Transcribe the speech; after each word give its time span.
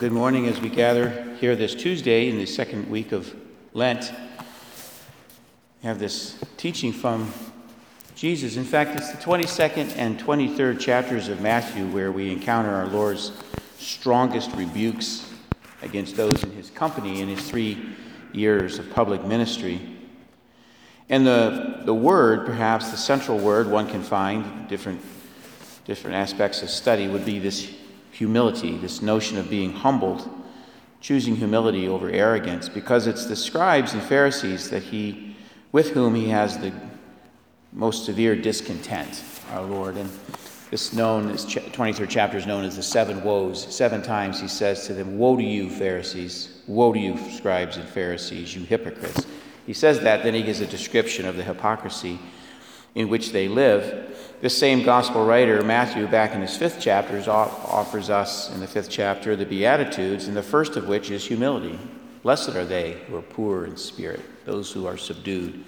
Good 0.00 0.12
morning 0.12 0.46
as 0.46 0.58
we 0.58 0.70
gather 0.70 1.10
here 1.40 1.54
this 1.54 1.74
Tuesday 1.74 2.30
in 2.30 2.38
the 2.38 2.46
second 2.46 2.88
week 2.88 3.12
of 3.12 3.36
Lent. 3.74 4.10
We 5.82 5.88
have 5.88 5.98
this 5.98 6.42
teaching 6.56 6.90
from 6.90 7.30
Jesus. 8.14 8.56
In 8.56 8.64
fact, 8.64 8.96
it's 8.96 9.12
the 9.12 9.18
22nd 9.18 9.94
and 9.98 10.18
23rd 10.18 10.80
chapters 10.80 11.28
of 11.28 11.42
Matthew 11.42 11.86
where 11.88 12.10
we 12.10 12.32
encounter 12.32 12.70
our 12.70 12.86
Lord's 12.86 13.32
strongest 13.76 14.50
rebukes 14.52 15.30
against 15.82 16.16
those 16.16 16.44
in 16.44 16.50
his 16.52 16.70
company 16.70 17.20
in 17.20 17.28
his 17.28 17.46
three 17.46 17.90
years 18.32 18.78
of 18.78 18.90
public 18.94 19.22
ministry. 19.26 19.98
And 21.10 21.26
the, 21.26 21.82
the 21.84 21.92
word, 21.92 22.46
perhaps 22.46 22.90
the 22.90 22.96
central 22.96 23.36
word 23.36 23.70
one 23.70 23.86
can 23.86 24.02
find, 24.02 24.66
different, 24.66 25.02
different 25.84 26.16
aspects 26.16 26.62
of 26.62 26.70
study, 26.70 27.06
would 27.06 27.26
be 27.26 27.38
this 27.38 27.74
humility, 28.20 28.76
this 28.76 29.00
notion 29.00 29.38
of 29.38 29.48
being 29.48 29.72
humbled, 29.72 30.28
choosing 31.00 31.34
humility 31.34 31.88
over 31.88 32.10
arrogance, 32.10 32.68
because 32.68 33.06
it's 33.06 33.24
the 33.24 33.34
scribes 33.34 33.94
and 33.94 34.02
Pharisees 34.02 34.68
that 34.68 34.82
he, 34.82 35.34
with 35.72 35.92
whom 35.92 36.14
he 36.14 36.28
has 36.28 36.58
the 36.58 36.70
most 37.72 38.04
severe 38.04 38.36
discontent, 38.36 39.24
our 39.52 39.62
Lord. 39.62 39.96
And 39.96 40.10
this 40.70 40.92
known, 40.92 41.28
this 41.28 41.46
23rd 41.46 42.10
chapter 42.10 42.36
is 42.36 42.46
known 42.46 42.66
as 42.66 42.76
the 42.76 42.82
seven 42.82 43.24
woes. 43.24 43.74
Seven 43.74 44.02
times 44.02 44.38
he 44.38 44.48
says 44.48 44.86
to 44.86 44.92
them, 44.92 45.16
Woe 45.18 45.38
to 45.38 45.42
you, 45.42 45.70
Pharisees! 45.70 46.60
Woe 46.66 46.92
to 46.92 46.98
you, 46.98 47.16
scribes 47.30 47.78
and 47.78 47.88
Pharisees, 47.88 48.54
you 48.54 48.64
hypocrites! 48.64 49.26
He 49.66 49.72
says 49.72 50.00
that, 50.00 50.24
then 50.24 50.34
he 50.34 50.42
gives 50.42 50.60
a 50.60 50.66
description 50.66 51.24
of 51.24 51.38
the 51.38 51.42
hypocrisy 51.42 52.18
in 52.94 53.08
which 53.08 53.32
they 53.32 53.48
live. 53.48 54.09
This 54.40 54.56
same 54.56 54.82
gospel 54.82 55.26
writer, 55.26 55.62
Matthew, 55.62 56.06
back 56.06 56.34
in 56.34 56.40
his 56.40 56.56
fifth 56.56 56.78
chapter, 56.80 57.22
offers 57.30 58.08
us 58.08 58.50
in 58.54 58.60
the 58.60 58.66
fifth 58.66 58.88
chapter 58.88 59.36
the 59.36 59.44
Beatitudes, 59.44 60.28
and 60.28 60.36
the 60.36 60.42
first 60.42 60.76
of 60.76 60.88
which 60.88 61.10
is 61.10 61.26
humility. 61.26 61.78
Blessed 62.22 62.50
are 62.50 62.64
they 62.64 62.92
who 63.06 63.16
are 63.16 63.22
poor 63.22 63.66
in 63.66 63.76
spirit, 63.76 64.20
those 64.46 64.72
who 64.72 64.86
are 64.86 64.96
subdued 64.96 65.62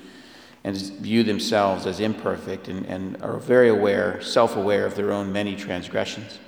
and 0.65 0.77
view 0.77 1.23
themselves 1.23 1.87
as 1.87 2.01
imperfect 2.01 2.69
and, 2.69 2.87
and 2.87 3.21
are 3.23 3.39
very 3.39 3.69
aware, 3.69 4.21
self 4.23 4.57
aware 4.57 4.87
of 4.87 4.95
their 4.95 5.13
own 5.13 5.33
many 5.33 5.57
transgressions. 5.57 6.39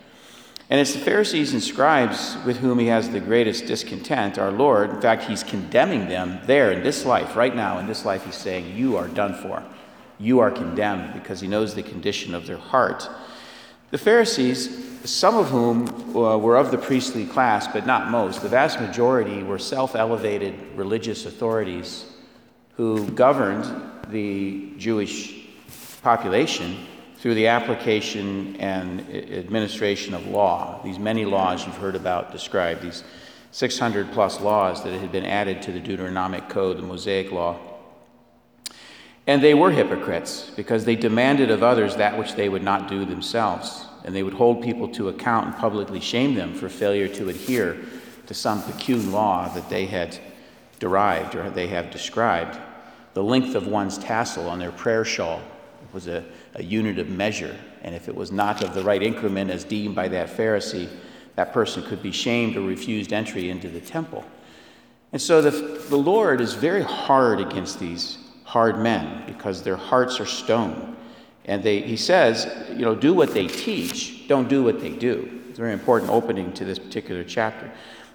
And 0.71 0.81
it's 0.81 0.95
the 0.95 1.01
Pharisees 1.01 1.53
and 1.53 1.63
scribes 1.63 2.39
with 2.47 2.59
whom 2.59 2.79
he 2.79 2.87
has 2.87 3.11
the 3.11 3.21
greatest 3.21 3.67
discontent, 3.67 4.39
our 4.39 4.51
Lord. 4.51 4.91
In 4.91 5.01
fact, 5.01 5.25
he's 5.25 5.43
condemning 5.43 6.09
them 6.09 6.41
there 6.47 6.73
in 6.73 6.83
this 6.83 7.05
life, 7.05 7.37
right 7.37 7.55
now 7.55 7.79
in 7.79 7.87
this 7.87 8.05
life, 8.05 8.25
he's 8.25 8.37
saying, 8.37 8.75
You 8.77 8.97
are 8.97 9.09
done 9.09 9.35
for 9.35 9.63
you 10.19 10.41
are 10.41 10.51
condemned 10.51 11.15
because 11.15 11.41
he 11.41 11.49
knows 11.49 11.75
the 11.75 11.83
condition 11.83 12.35
of 12.35 12.47
their 12.47 12.57
heart. 12.57 13.09
The 13.91 13.99
Pharisees, 13.99 15.01
some 15.09 15.37
of 15.37 15.51
whom 15.51 16.17
uh, 16.17 16.37
were 16.39 16.57
of 16.57 16.71
the 16.71 16.79
priestly 16.79 17.27
class, 17.27 17.69
but 17.69 17.87
not 17.87 18.11
most, 18.11 18.43
the 18.43 18.49
vast 18.49 18.81
majority 18.81 19.43
were 19.43 19.59
self 19.59 19.95
elevated 19.95 20.55
religious 20.75 21.27
authorities 21.27 22.05
who 22.77 23.09
governed 23.11 23.65
the 24.11 24.73
Jewish 24.79 25.47
population 26.03 26.87
through 27.19 27.35
the 27.35 27.47
application 27.47 28.57
and 28.57 29.01
administration 29.11 30.13
of 30.13 30.27
law. 30.27 30.81
These 30.85 30.99
many 30.99 31.25
laws 31.25 31.65
you've 31.65 31.77
heard 31.77 31.95
about 31.95 32.33
described, 32.33 32.83
these 32.83 33.05
600 33.53 34.11
plus 34.13 34.41
laws 34.41 34.83
that 34.83 34.93
had 34.99 35.13
been 35.13 35.25
added 35.25 35.63
to 35.63 35.73
the 35.73 35.81
Deuteronomic 35.81 36.49
Code, 36.49 36.77
the 36.77 36.83
Mosaic 36.83 37.31
Law. 37.31 37.57
And 39.27 39.43
they 39.43 39.55
were 39.55 39.71
hypocrites 39.71 40.51
because 40.55 40.85
they 40.85 40.97
demanded 40.97 41.51
of 41.51 41.63
others 41.63 41.97
that 41.97 42.19
which 42.19 42.35
they 42.35 42.49
would 42.49 42.63
not 42.63 42.89
do 42.89 43.05
themselves. 43.05 43.87
And 44.05 44.15
they 44.15 44.23
would 44.23 44.35
hold 44.35 44.63
people 44.63 44.89
to 44.89 45.09
account 45.09 45.47
and 45.47 45.57
publicly 45.57 46.01
shame 46.01 46.35
them 46.35 46.55
for 46.55 46.69
failure 46.69 47.09
to 47.09 47.31
adhere 47.31 47.79
to 48.27 48.35
some 48.35 48.63
pecun 48.63 49.13
law 49.13 49.49
that 49.55 49.71
they 49.71 49.87
had 49.87 50.19
derived 50.79 51.35
or 51.35 51.49
they 51.49 51.69
have 51.69 51.91
described. 51.91 52.59
The 53.15 53.23
length 53.23 53.55
of 53.55 53.67
one's 53.67 53.97
tassel 53.97 54.49
on 54.49 54.59
their 54.59 54.73
prayer 54.73 55.05
shawl 55.05 55.41
was 55.95 56.07
a, 56.07 56.25
a 56.55 56.63
unit 56.63 56.99
of 56.99 57.09
measure. 57.09 57.57
And 57.83 57.95
if 57.95 58.09
it 58.09 58.15
was 58.15 58.31
not 58.31 58.63
of 58.63 58.75
the 58.75 58.83
right 58.83 59.03
increment 59.03 59.51
as 59.51 59.65
deemed 59.65 59.95
by 59.95 60.09
that 60.09 60.29
Pharisee, 60.29 60.89
that 61.37 61.53
person 61.53 61.83
could 61.85 62.03
be 62.03 62.13
shamed 62.13 62.57
or 62.57 62.61
refused 62.61 63.13
entry 63.13 63.49
into 63.49 63.69
the 63.69 63.81
temple. 63.81 64.25
And 65.13 65.23
so 65.23 65.41
the, 65.41 65.51
the 65.89 65.97
Lord 65.97 66.41
is 66.41 66.55
very 66.55 66.83
hard 66.83 67.41
against 67.41 67.79
these 67.79 68.19
hard 68.55 68.79
men 68.79 69.25
because 69.27 69.65
their 69.65 69.75
hearts 69.75 70.21
are 70.21 70.27
stone. 70.27 70.97
And 71.45 71.61
they, 71.61 71.81
he 71.81 71.97
says, 71.97 72.47
you 72.71 72.85
know, 72.85 72.95
do 72.95 73.13
what 73.13 73.35
they 73.35 73.49
teach, 73.49 74.29
don't 74.29 74.49
do 74.49 74.63
what 74.63 74.81
they 74.81 74.91
do. 74.93 75.29
It's 75.49 75.59
a 75.59 75.63
very 75.63 75.73
important 75.73 76.13
opening 76.13 76.53
to 76.53 76.65
this 76.65 76.79
particular 76.79 77.25
chapter. 77.25 77.69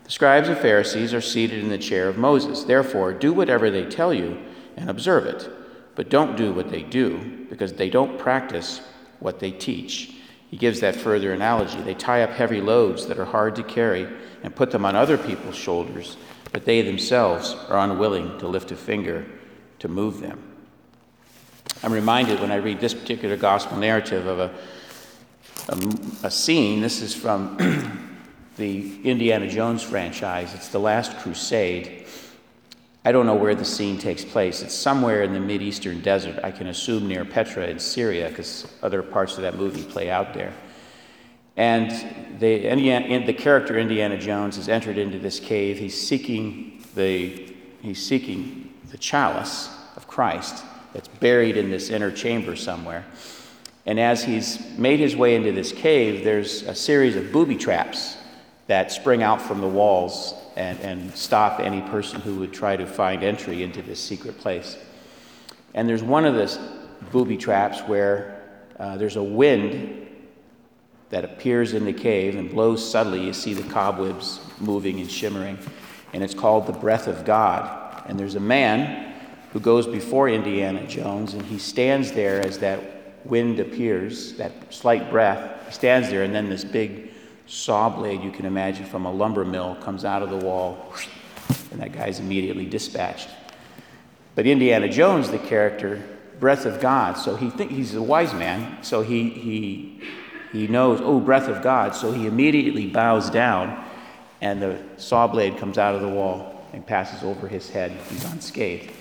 The 0.05 0.11
scribes 0.11 0.47
and 0.47 0.57
Pharisees 0.57 1.13
are 1.13 1.19
seated 1.19 1.61
in 1.61 1.67
the 1.67 1.77
chair 1.77 2.07
of 2.07 2.17
Moses. 2.17 2.63
Therefore, 2.63 3.11
do 3.11 3.33
whatever 3.33 3.69
they 3.69 3.83
tell 3.83 4.13
you 4.13 4.39
and 4.77 4.89
observe 4.89 5.25
it. 5.25 5.49
But 5.95 6.07
don't 6.07 6.37
do 6.37 6.53
what 6.53 6.69
they 6.69 6.83
do 6.83 7.45
because 7.49 7.73
they 7.73 7.89
don't 7.89 8.17
practice 8.17 8.79
what 9.19 9.41
they 9.41 9.51
teach. 9.51 10.15
He 10.49 10.55
gives 10.55 10.79
that 10.79 10.95
further 10.95 11.33
analogy. 11.33 11.81
They 11.81 11.95
tie 11.95 12.23
up 12.23 12.29
heavy 12.29 12.61
loads 12.61 13.07
that 13.07 13.19
are 13.19 13.25
hard 13.25 13.57
to 13.57 13.63
carry 13.63 14.07
and 14.41 14.55
put 14.55 14.71
them 14.71 14.85
on 14.85 14.95
other 14.95 15.17
people's 15.17 15.57
shoulders, 15.57 16.15
but 16.53 16.63
they 16.63 16.81
themselves 16.81 17.57
are 17.67 17.79
unwilling 17.79 18.39
to 18.39 18.47
lift 18.47 18.71
a 18.71 18.77
finger 18.77 19.25
to 19.79 19.87
move 19.87 20.19
them. 20.19 20.41
I'm 21.81 21.93
reminded 21.93 22.41
when 22.41 22.51
I 22.51 22.57
read 22.57 22.79
this 22.79 22.93
particular 22.93 23.37
gospel 23.37 23.77
narrative 23.77 24.27
of 24.27 24.39
a, 24.39 24.51
a, 25.69 26.27
a 26.27 26.31
scene. 26.31 26.81
This 26.81 27.01
is 27.01 27.15
from 27.15 27.57
the 28.57 29.01
Indiana 29.03 29.47
Jones 29.47 29.81
franchise. 29.81 30.53
It's 30.53 30.67
The 30.67 30.79
Last 30.79 31.17
Crusade. 31.19 32.05
I 33.05 33.13
don't 33.13 33.25
know 33.25 33.35
where 33.35 33.55
the 33.55 33.65
scene 33.65 33.97
takes 33.97 34.25
place. 34.25 34.61
It's 34.61 34.75
somewhere 34.75 35.23
in 35.23 35.31
the 35.31 35.39
Mideastern 35.39 36.03
desert. 36.03 36.39
I 36.43 36.51
can 36.51 36.67
assume 36.67 37.07
near 37.07 37.23
Petra 37.23 37.67
in 37.67 37.79
Syria, 37.79 38.27
because 38.27 38.67
other 38.83 39.01
parts 39.01 39.37
of 39.37 39.43
that 39.43 39.55
movie 39.55 39.83
play 39.83 40.09
out 40.09 40.33
there. 40.33 40.53
And 41.55 41.91
the, 42.39 42.69
Indiana, 42.69 43.25
the 43.25 43.33
character 43.33 43.77
Indiana 43.77 44.17
Jones 44.17 44.57
has 44.57 44.67
entered 44.67 44.97
into 44.97 45.17
this 45.17 45.39
cave. 45.39 45.77
He's 45.77 45.99
seeking 45.99 46.83
the, 46.95 47.53
he's 47.81 48.05
seeking 48.05 48.68
the 48.91 48.97
chalice 48.97 49.69
of 49.95 50.07
Christ 50.07 50.63
that's 50.93 51.07
buried 51.07 51.57
in 51.57 51.69
this 51.69 51.89
inner 51.89 52.11
chamber 52.11 52.55
somewhere. 52.55 53.05
And 53.85 53.99
as 53.99 54.23
he's 54.23 54.59
made 54.77 54.99
his 54.99 55.15
way 55.15 55.35
into 55.35 55.51
this 55.51 55.71
cave, 55.71 56.23
there's 56.23 56.63
a 56.63 56.75
series 56.75 57.15
of 57.15 57.31
booby 57.31 57.55
traps 57.55 58.17
that 58.67 58.91
spring 58.91 59.23
out 59.23 59.41
from 59.41 59.61
the 59.61 59.67
walls 59.67 60.33
and, 60.55 60.79
and 60.81 61.15
stop 61.15 61.59
any 61.59 61.81
person 61.81 62.21
who 62.21 62.35
would 62.35 62.53
try 62.53 62.75
to 62.75 62.85
find 62.85 63.23
entry 63.23 63.63
into 63.63 63.81
this 63.81 63.99
secret 63.99 64.37
place. 64.37 64.77
And 65.73 65.87
there's 65.87 66.03
one 66.03 66.25
of 66.25 66.35
the 66.35 66.59
booby 67.11 67.37
traps 67.37 67.79
where 67.81 68.43
uh, 68.77 68.97
there's 68.97 69.15
a 69.15 69.23
wind 69.23 70.07
that 71.09 71.25
appears 71.25 71.73
in 71.73 71.85
the 71.85 71.93
cave 71.93 72.35
and 72.35 72.51
blows 72.51 72.87
suddenly. 72.87 73.25
You 73.25 73.33
see 73.33 73.53
the 73.53 73.67
cobwebs 73.71 74.39
moving 74.59 74.99
and 74.99 75.09
shimmering, 75.09 75.57
and 76.13 76.23
it's 76.23 76.35
called 76.35 76.67
the 76.67 76.73
breath 76.73 77.07
of 77.07 77.25
God. 77.25 77.78
And 78.09 78.19
there's 78.19 78.33
a 78.33 78.39
man 78.39 79.13
who 79.53 79.59
goes 79.59 79.85
before 79.85 80.29
Indiana 80.29 80.85
Jones, 80.87 81.35
and 81.35 81.43
he 81.43 81.59
stands 81.59 82.11
there 82.11 82.43
as 82.43 82.57
that 82.57 82.81
wind 83.23 83.59
appears, 83.59 84.33
that 84.33 84.51
slight 84.73 85.11
breath. 85.11 85.67
He 85.67 85.73
stands 85.73 86.09
there, 86.09 86.23
and 86.23 86.33
then 86.33 86.49
this 86.49 86.63
big 86.63 87.11
saw 87.45 87.87
blade, 87.87 88.23
you 88.23 88.31
can 88.31 88.47
imagine, 88.47 88.85
from 88.85 89.05
a 89.05 89.11
lumber 89.11 89.45
mill 89.45 89.75
comes 89.75 90.05
out 90.05 90.23
of 90.23 90.31
the 90.31 90.37
wall, 90.37 90.91
and 91.71 91.79
that 91.79 91.91
guy's 91.91 92.19
immediately 92.19 92.65
dispatched. 92.65 93.29
But 94.33 94.47
Indiana 94.47 94.89
Jones, 94.89 95.29
the 95.29 95.37
character, 95.37 96.01
breath 96.39 96.65
of 96.65 96.81
God, 96.81 97.13
so 97.13 97.35
he 97.35 97.51
think 97.51 97.69
he's 97.69 97.93
a 97.93 98.01
wise 98.01 98.33
man, 98.33 98.83
so 98.83 99.03
he 99.03 99.29
he 99.29 100.01
he 100.51 100.65
knows, 100.65 100.99
oh, 100.99 101.19
breath 101.19 101.47
of 101.47 101.61
God, 101.61 101.93
so 101.93 102.11
he 102.11 102.25
immediately 102.25 102.87
bows 102.87 103.29
down, 103.29 103.85
and 104.41 104.59
the 104.59 104.79
saw 104.97 105.27
blade 105.27 105.57
comes 105.57 105.77
out 105.77 105.93
of 105.93 106.01
the 106.01 106.09
wall 106.09 106.58
and 106.73 106.85
passes 106.85 107.23
over 107.23 107.47
his 107.47 107.69
head. 107.69 107.91
He's 108.09 108.25
unscathed. 108.25 108.91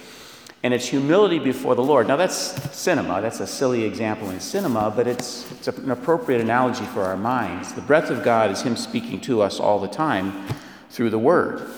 And 0.62 0.74
it's 0.74 0.88
humility 0.88 1.38
before 1.38 1.76
the 1.76 1.84
Lord. 1.84 2.08
Now, 2.08 2.16
that's 2.16 2.36
cinema. 2.76 3.20
That's 3.20 3.38
a 3.38 3.46
silly 3.46 3.84
example 3.84 4.30
in 4.30 4.40
cinema, 4.40 4.92
but 4.94 5.06
it's, 5.06 5.50
it's 5.52 5.68
an 5.68 5.90
appropriate 5.90 6.40
analogy 6.40 6.84
for 6.86 7.02
our 7.02 7.16
minds. 7.16 7.72
The 7.72 7.80
breath 7.80 8.10
of 8.10 8.24
God 8.24 8.50
is 8.50 8.62
Him 8.62 8.76
speaking 8.76 9.20
to 9.22 9.40
us 9.40 9.60
all 9.60 9.78
the 9.78 9.88
time 9.88 10.46
through 10.90 11.10
the 11.10 11.18
Word, 11.18 11.68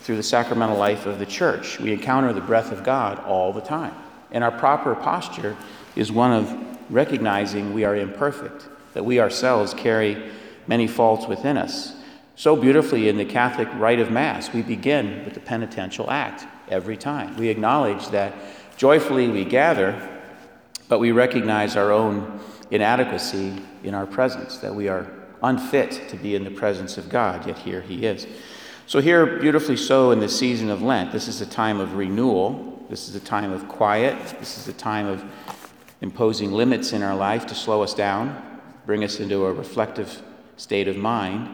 through 0.00 0.16
the 0.16 0.22
sacramental 0.22 0.78
life 0.78 1.04
of 1.04 1.18
the 1.18 1.26
church. 1.26 1.78
We 1.80 1.92
encounter 1.92 2.32
the 2.32 2.40
breath 2.40 2.72
of 2.72 2.82
God 2.82 3.18
all 3.20 3.52
the 3.52 3.60
time. 3.60 3.94
And 4.30 4.42
our 4.42 4.52
proper 4.52 4.94
posture 4.94 5.54
is 5.94 6.10
one 6.10 6.32
of 6.32 6.90
recognizing 6.90 7.74
we 7.74 7.84
are 7.84 7.96
imperfect, 7.96 8.68
that 8.94 9.04
we 9.04 9.20
ourselves 9.20 9.74
carry 9.74 10.30
many 10.66 10.86
faults 10.86 11.26
within 11.26 11.58
us. 11.58 11.94
So 12.36 12.56
beautifully 12.56 13.08
in 13.08 13.16
the 13.16 13.24
Catholic 13.24 13.68
rite 13.74 14.00
of 14.00 14.10
Mass, 14.10 14.52
we 14.52 14.62
begin 14.62 15.24
with 15.24 15.34
the 15.34 15.40
penitential 15.40 16.10
act 16.10 16.46
every 16.68 16.96
time. 16.96 17.36
We 17.36 17.48
acknowledge 17.48 18.08
that 18.08 18.34
joyfully 18.76 19.28
we 19.28 19.44
gather, 19.44 20.08
but 20.88 21.00
we 21.00 21.12
recognize 21.12 21.76
our 21.76 21.92
own 21.92 22.40
inadequacy 22.70 23.60
in 23.82 23.94
our 23.94 24.06
presence, 24.06 24.58
that 24.58 24.74
we 24.74 24.88
are 24.88 25.10
unfit 25.42 26.08
to 26.08 26.16
be 26.16 26.34
in 26.34 26.44
the 26.44 26.50
presence 26.50 26.98
of 26.98 27.08
God, 27.08 27.46
yet 27.46 27.58
here 27.58 27.80
he 27.80 28.06
is. 28.06 28.26
So, 28.86 29.00
here, 29.00 29.38
beautifully 29.38 29.76
so, 29.76 30.10
in 30.10 30.18
the 30.18 30.28
season 30.28 30.68
of 30.68 30.82
Lent, 30.82 31.12
this 31.12 31.28
is 31.28 31.40
a 31.40 31.46
time 31.46 31.78
of 31.78 31.94
renewal. 31.94 32.84
This 32.90 33.08
is 33.08 33.14
a 33.14 33.20
time 33.20 33.52
of 33.52 33.68
quiet. 33.68 34.18
This 34.40 34.58
is 34.58 34.66
a 34.66 34.72
time 34.72 35.06
of 35.06 35.24
imposing 36.00 36.50
limits 36.50 36.92
in 36.92 37.02
our 37.02 37.14
life 37.14 37.46
to 37.46 37.54
slow 37.54 37.82
us 37.82 37.94
down, 37.94 38.60
bring 38.86 39.04
us 39.04 39.20
into 39.20 39.44
a 39.44 39.52
reflective 39.52 40.22
state 40.56 40.88
of 40.88 40.96
mind. 40.96 41.48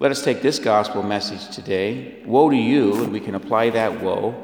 Let 0.00 0.10
us 0.12 0.24
take 0.24 0.40
this 0.40 0.58
gospel 0.58 1.02
message 1.02 1.54
today. 1.54 2.22
Woe 2.24 2.48
to 2.48 2.56
you, 2.56 3.04
and 3.04 3.12
we 3.12 3.20
can 3.20 3.34
apply 3.34 3.68
that 3.68 4.00
woe. 4.00 4.34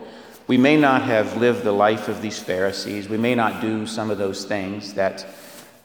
We 0.47 0.59
may 0.59 0.77
not 0.77 1.01
have 1.01 1.39
lived 1.39 1.65
the 1.65 1.73
life 1.73 2.09
of 2.09 2.21
these 2.21 2.39
Pharisees. 2.39 3.09
We 3.09 3.17
may 3.17 3.35
not 3.35 3.63
do 3.63 3.87
some 3.87 4.11
of 4.11 4.19
those 4.19 4.45
things 4.45 4.93
that, 4.93 5.27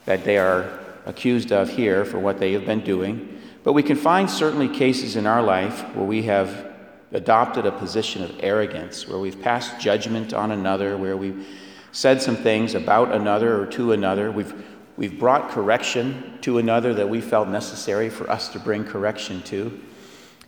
that 0.04 0.26
they 0.26 0.38
are 0.38 0.78
accused 1.06 1.54
of 1.54 1.70
here 1.70 2.04
for 2.04 2.20
what 2.20 2.38
they 2.38 2.52
have 2.52 2.66
been 2.66 2.82
doing. 2.82 3.42
But 3.64 3.72
we 3.72 3.82
can 3.82 3.96
find 3.96 4.30
certainly 4.30 4.68
cases 4.68 5.16
in 5.16 5.26
our 5.26 5.42
life 5.42 5.84
where 5.96 6.06
we 6.06 6.24
have 6.24 6.74
adopted 7.14 7.66
a 7.66 7.72
position 7.72 8.24
of 8.24 8.36
arrogance, 8.42 9.08
where 9.08 9.20
we've 9.20 9.42
passed 9.42 9.80
judgment 9.80 10.34
on 10.34 10.52
another, 10.52 10.98
where 10.98 11.16
we've 11.16 11.48
said 11.94 12.22
some 12.22 12.36
things 12.36 12.76
about 12.76 13.14
another 13.14 13.62
or 13.62 13.68
to 13.68 13.94
another. 13.94 14.34
We've, 14.34 14.54
we've 15.02 15.18
brought 15.18 15.50
correction 15.50 16.38
to 16.42 16.60
another 16.60 16.94
that 16.94 17.10
we 17.10 17.20
felt 17.20 17.48
necessary 17.48 18.08
for 18.08 18.30
us 18.30 18.50
to 18.50 18.60
bring 18.60 18.84
correction 18.86 19.42
to. 19.42 19.82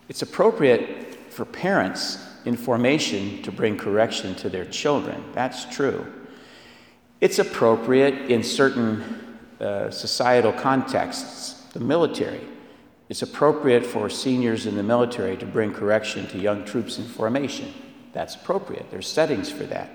It's 0.08 0.22
appropriate 0.22 1.16
for 1.28 1.44
parents 1.44 2.24
in 2.44 2.56
formation 2.56 3.42
to 3.42 3.50
bring 3.50 3.76
correction 3.76 4.36
to 4.36 4.48
their 4.48 4.64
children. 4.64 5.24
That's 5.32 5.64
true. 5.64 6.06
It's 7.20 7.40
appropriate 7.40 8.30
in 8.30 8.44
certain 8.44 9.02
uh, 9.58 9.90
societal 9.90 10.52
contexts, 10.52 11.54
the 11.72 11.80
military. 11.80 12.42
It's 13.08 13.22
appropriate 13.22 13.84
for 13.84 14.08
seniors 14.08 14.66
in 14.66 14.76
the 14.76 14.84
military 14.84 15.36
to 15.38 15.46
bring 15.46 15.72
correction 15.72 16.28
to 16.28 16.38
young 16.38 16.64
troops 16.64 16.96
in 16.98 17.06
formation. 17.06 17.74
That's 18.12 18.36
appropriate. 18.36 18.88
There's 18.92 19.08
settings 19.08 19.50
for 19.50 19.64
that. 19.64 19.90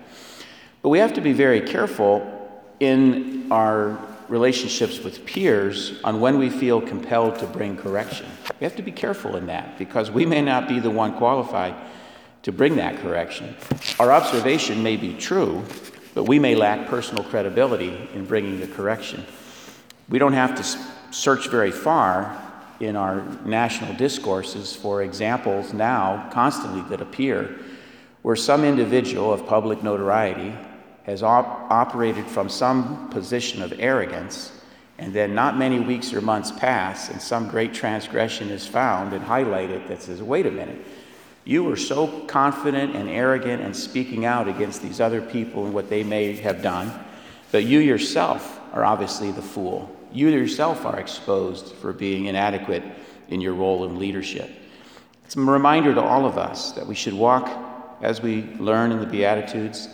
But 0.82 0.90
we 0.90 1.00
have 1.00 1.14
to 1.14 1.22
be 1.22 1.32
very 1.32 1.62
careful 1.62 2.36
in 2.82 3.50
our 3.54 4.09
relationships 4.30 5.04
with 5.04 5.26
peers 5.26 6.00
on 6.04 6.22
when 6.22 6.38
we 6.38 6.50
feel 6.50 6.80
compelled 6.80 7.40
to 7.40 7.48
bring 7.48 7.76
correction. 7.76 8.28
We 8.60 8.66
have 8.66 8.76
to 8.76 8.84
be 8.84 8.92
careful 8.92 9.36
in 9.36 9.48
that 9.48 9.78
because 9.78 10.12
we 10.12 10.26
may 10.26 10.42
not 10.42 10.68
be 10.68 10.80
the 10.80 10.90
one 10.90 11.18
qualified 11.18 11.76
to 12.44 12.52
bring 12.52 12.76
that 12.78 13.00
correction. 13.00 13.56
Our 14.00 14.12
observation 14.12 14.82
may 14.84 14.98
be 14.98 15.16
true, 15.16 15.64
but 16.14 16.24
we 16.26 16.40
may 16.40 16.56
lack 16.56 16.88
personal 16.88 17.24
credibility 17.24 18.10
in 18.14 18.26
bringing 18.26 18.60
the 18.60 18.68
correction. 18.68 19.26
We 20.08 20.20
don't 20.20 20.34
have 20.34 20.56
to 20.56 21.14
search 21.14 21.50
very 21.50 21.72
far 21.72 22.42
in 22.80 22.96
our 22.96 23.24
national 23.46 23.94
discourses 23.96 24.76
for 24.76 25.04
examples 25.04 25.74
now 25.74 26.30
constantly 26.32 26.82
that 26.90 27.02
appear 27.02 27.56
where 28.22 28.36
some 28.36 28.64
individual 28.64 29.34
of 29.34 29.46
public 29.46 29.84
notoriety 29.84 30.54
has 31.10 31.24
op- 31.24 31.72
operated 31.72 32.26
from 32.26 32.50
some 32.50 33.10
position 33.10 33.62
of 33.62 33.74
arrogance, 33.80 34.52
and 34.98 35.14
then 35.14 35.34
not 35.34 35.58
many 35.58 35.80
weeks 35.80 36.14
or 36.14 36.22
months 36.22 36.52
pass, 36.52 37.10
and 37.10 37.22
some 37.22 37.48
great 37.48 37.74
transgression 37.74 38.50
is 38.50 38.68
found 38.68 39.14
and 39.14 39.26
highlighted 39.26 39.88
that 39.88 40.02
says, 40.02 40.22
wait 40.22 40.46
a 40.46 40.52
minute, 40.52 40.86
you 41.46 41.64
were 41.64 41.78
so 41.78 42.08
confident 42.28 42.96
and 42.96 43.10
arrogant 43.10 43.62
and 43.62 43.76
speaking 43.76 44.26
out 44.26 44.48
against 44.48 44.82
these 44.82 45.00
other 45.00 45.22
people 45.22 45.66
and 45.66 45.74
what 45.74 45.90
they 45.90 46.04
may 46.04 46.36
have 46.36 46.62
done, 46.62 46.92
but 47.52 47.64
you 47.64 47.80
yourself 47.80 48.60
are 48.74 48.86
obviously 48.86 49.32
the 49.32 49.42
fool. 49.42 49.96
You 50.12 50.28
yourself 50.30 50.86
are 50.86 51.00
exposed 51.00 51.74
for 51.76 51.94
being 51.94 52.26
inadequate 52.26 52.84
in 53.30 53.42
your 53.42 53.54
role 53.54 53.86
in 53.86 53.98
leadership. 53.98 54.50
It's 55.26 55.36
a 55.36 55.42
reminder 55.42 55.94
to 55.94 56.02
all 56.02 56.26
of 56.26 56.38
us 56.38 56.74
that 56.74 56.86
we 56.86 56.96
should 56.96 57.14
walk 57.14 57.50
as 58.02 58.22
we 58.22 58.44
learn 58.60 58.92
in 58.92 59.00
the 59.00 59.06
Beatitudes 59.06 59.88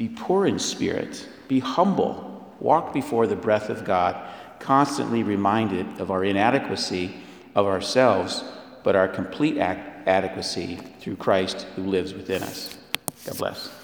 be 0.00 0.08
poor 0.08 0.46
in 0.46 0.58
spirit, 0.58 1.28
be 1.46 1.58
humble, 1.58 2.54
walk 2.58 2.94
before 2.94 3.26
the 3.26 3.36
breath 3.36 3.68
of 3.68 3.84
God, 3.84 4.16
constantly 4.58 5.22
reminded 5.22 6.00
of 6.00 6.10
our 6.10 6.24
inadequacy 6.24 7.14
of 7.54 7.66
ourselves, 7.66 8.42
but 8.82 8.96
our 8.96 9.06
complete 9.06 9.58
adequacy 9.58 10.76
through 11.00 11.16
Christ 11.16 11.66
who 11.76 11.82
lives 11.82 12.14
within 12.14 12.42
us. 12.42 12.78
God 13.26 13.36
bless. 13.36 13.79